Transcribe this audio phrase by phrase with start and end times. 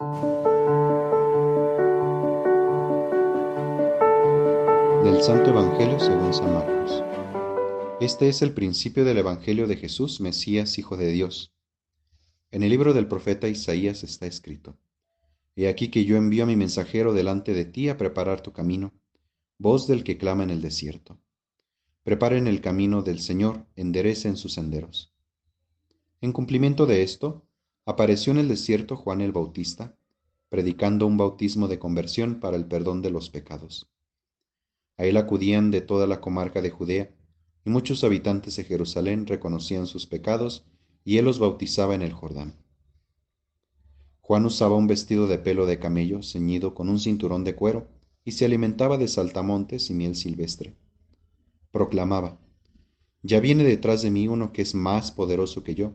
[0.00, 0.06] Del
[5.22, 7.02] Santo Evangelio según San Marcos.
[8.00, 11.52] Este es el principio del Evangelio de Jesús, Mesías, Hijo de Dios.
[12.52, 14.78] En el libro del profeta Isaías está escrito,
[15.56, 18.92] He aquí que yo envío a mi mensajero delante de ti a preparar tu camino,
[19.58, 21.18] voz del que clama en el desierto.
[22.04, 25.12] Preparen el camino del Señor, enderecen sus senderos.
[26.20, 27.47] En cumplimiento de esto,
[27.88, 29.96] apareció en el desierto Juan el Bautista,
[30.50, 33.88] predicando un bautismo de conversión para el perdón de los pecados.
[34.98, 37.10] A él acudían de toda la comarca de Judea,
[37.64, 40.66] y muchos habitantes de Jerusalén reconocían sus pecados,
[41.02, 42.56] y él los bautizaba en el Jordán.
[44.20, 47.88] Juan usaba un vestido de pelo de camello ceñido con un cinturón de cuero,
[48.22, 50.76] y se alimentaba de saltamontes y miel silvestre.
[51.70, 52.38] Proclamaba,
[53.22, 55.94] Ya viene detrás de mí uno que es más poderoso que yo,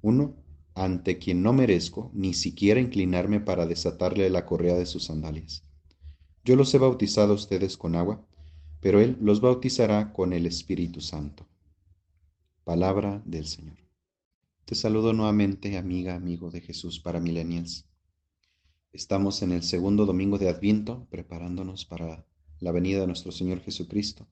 [0.00, 0.39] uno
[0.74, 5.64] ante quien no merezco ni siquiera inclinarme para desatarle la correa de sus sandalias.
[6.44, 8.24] Yo los he bautizado a ustedes con agua,
[8.80, 11.46] pero Él los bautizará con el Espíritu Santo.
[12.64, 13.76] Palabra del Señor.
[14.64, 17.86] Te saludo nuevamente, amiga, amigo de Jesús para Millennials.
[18.92, 22.24] Estamos en el segundo domingo de Adviento, preparándonos para
[22.60, 24.26] la venida de nuestro Señor Jesucristo,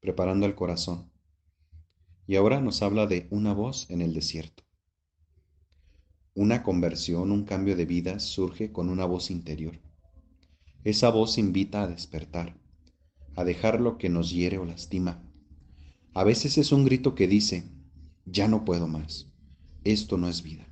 [0.00, 1.10] preparando el corazón.
[2.26, 4.65] Y ahora nos habla de una voz en el desierto.
[6.36, 9.80] Una conversión, un cambio de vida surge con una voz interior.
[10.84, 12.60] Esa voz invita a despertar,
[13.36, 15.24] a dejar lo que nos hiere o lastima.
[16.12, 17.64] A veces es un grito que dice,
[18.26, 19.32] ya no puedo más,
[19.82, 20.68] esto no es vida.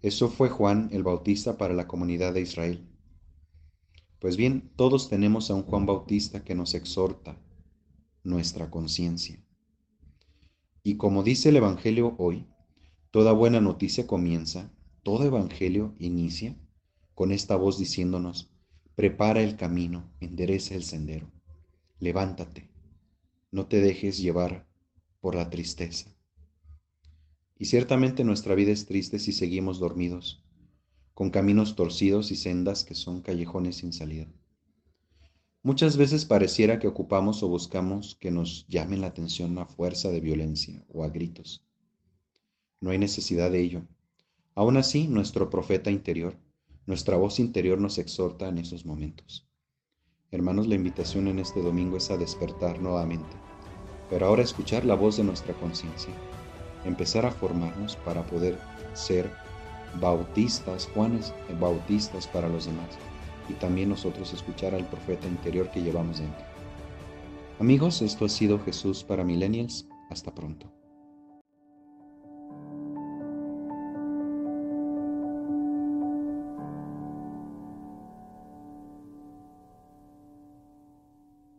[0.00, 2.88] Eso fue Juan el Bautista para la comunidad de Israel.
[4.18, 7.36] Pues bien, todos tenemos a un Juan Bautista que nos exhorta
[8.22, 9.44] nuestra conciencia.
[10.82, 12.46] Y como dice el Evangelio hoy,
[13.14, 14.72] toda buena noticia comienza,
[15.04, 16.58] todo Evangelio inicia
[17.14, 18.50] con esta voz diciéndonos,
[18.96, 21.30] prepara el camino, endereza el sendero
[22.00, 22.68] levántate,
[23.52, 24.66] no te dejes llevar
[25.20, 26.12] por la tristeza.
[27.56, 30.44] Y ciertamente nuestra vida es triste si seguimos dormidos,
[31.14, 34.26] con caminos torcidos y sendas que son callejones sin salida.
[35.62, 40.18] Muchas veces pareciera que ocupamos o buscamos que nos llamen la atención a fuerza de
[40.18, 41.64] violencia o a gritos.
[42.84, 43.80] No hay necesidad de ello.
[44.54, 46.36] Aún así, nuestro profeta interior,
[46.84, 49.48] nuestra voz interior nos exhorta en esos momentos.
[50.30, 53.34] Hermanos, la invitación en este domingo es a despertar nuevamente,
[54.10, 56.12] pero ahora escuchar la voz de nuestra conciencia,
[56.84, 58.58] empezar a formarnos para poder
[58.92, 59.32] ser
[59.98, 62.98] bautistas, Juanes bautistas para los demás,
[63.48, 66.44] y también nosotros escuchar al profeta interior que llevamos dentro.
[67.58, 69.88] Amigos, esto ha sido Jesús para Millennials.
[70.10, 70.83] Hasta pronto.